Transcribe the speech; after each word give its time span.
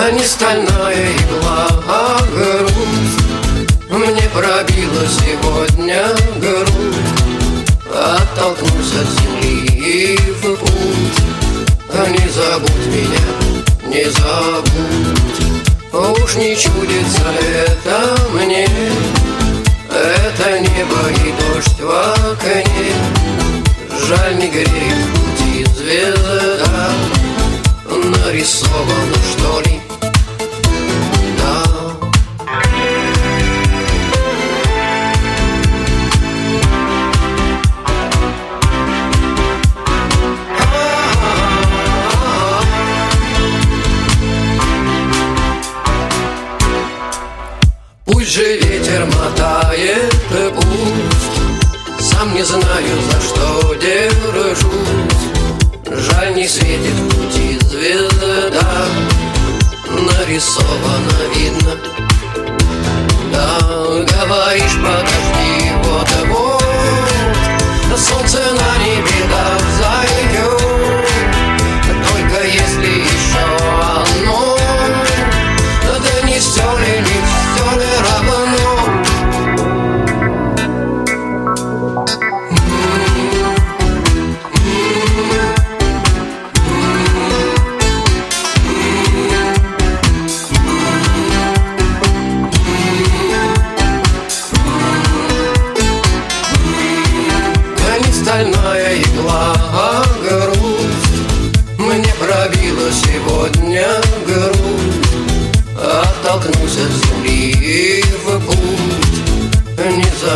А 0.00 0.10
не 0.12 0.22
стальная 0.22 1.12
игла, 1.12 1.66
а 1.88 2.20
грудь 2.30 2.70
Мне 3.90 4.22
пробила 4.32 5.04
сегодня 5.08 6.04
грудь 6.36 7.18
Оттолкнусь 7.92 8.94
от 8.94 9.08
земли 9.20 9.66
и 9.66 10.16
в 10.16 10.56
путь. 10.56 11.22
А 11.92 12.06
Не 12.06 12.28
забудь 12.28 12.86
меня, 12.86 13.26
не 13.86 14.04
забудь. 14.08 15.38
Уж 16.22 16.36
не 16.36 16.54
чудится 16.54 17.24
это 17.42 18.16
мне 18.32 18.68
Пусть 48.10 48.30
же 48.30 48.58
ветер 48.58 49.04
мотает 49.04 50.14
пусть. 50.54 52.00
Сам 52.00 52.34
не 52.34 52.42
знаю, 52.42 53.02
за 53.10 53.20
что 53.20 53.74
держусь 53.74 54.07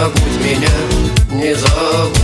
забудь 0.03 0.45
меня, 0.45 0.69
не 1.31 1.55
забудь 1.55 2.22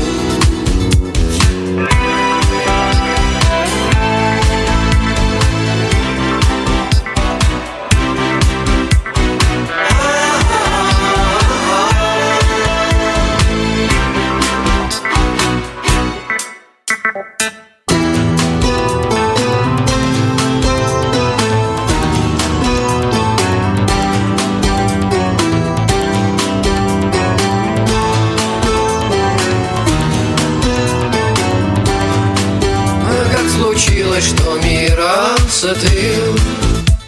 случилось, 34.18 34.24
что 34.24 34.58
мир 34.60 35.00
остыл 35.00 36.36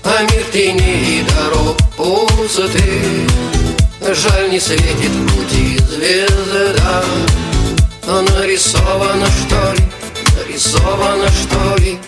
А 0.04 0.22
мир 0.22 0.44
теней 0.52 1.20
и 1.20 1.24
дорог 1.24 1.76
пустоты 1.96 3.26
Жаль, 4.00 4.50
не 4.50 4.60
светит 4.60 5.12
пути 5.28 5.78
звезда 5.78 7.04
нарисовано 8.40 9.26
что 9.26 9.72
ли, 9.72 9.84
нарисовано 10.36 11.28
что 11.28 11.82
ли 11.82 11.98